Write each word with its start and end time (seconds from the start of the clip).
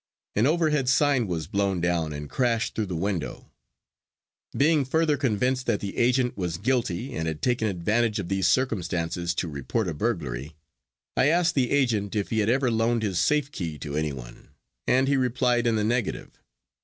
An 0.35 0.47
overhead 0.47 0.89
sign 0.89 1.27
was 1.27 1.45
blown 1.45 1.79
down 1.79 2.11
and 2.11 2.27
crashed 2.27 2.73
through 2.73 2.87
the 2.87 2.95
window. 2.95 3.51
Being 4.57 4.83
further 4.83 5.15
convinced 5.15 5.67
that 5.67 5.79
the 5.79 5.95
agent 5.95 6.35
was 6.35 6.57
guilty 6.57 7.13
and 7.13 7.27
had 7.27 7.39
taken 7.43 7.67
advantage 7.67 8.17
of 8.17 8.27
these 8.27 8.47
circumstances 8.47 9.35
to 9.35 9.47
report 9.47 9.87
a 9.87 9.93
burglary, 9.93 10.55
I 11.15 11.27
asked 11.27 11.53
the 11.53 11.69
agent 11.69 12.15
if 12.15 12.31
he 12.31 12.39
had 12.39 12.49
ever 12.49 12.71
loaned 12.71 13.03
his 13.03 13.19
safe 13.19 13.51
key 13.51 13.77
to 13.77 13.95
anyone, 13.95 14.47
and 14.87 15.07
he 15.07 15.17
replied 15.17 15.67
in 15.67 15.75
the 15.75 15.83
negative. 15.83 16.41